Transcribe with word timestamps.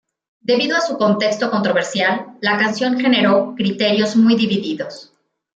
Debido 0.39 0.75
a 0.77 0.81
su 0.81 0.97
contexto 0.97 1.51
controversial, 1.51 2.35
la 2.41 2.57
canción 2.57 2.97
generó 2.99 3.53
criterios 3.55 4.15
muy 4.15 4.35
divididos. 4.35 5.13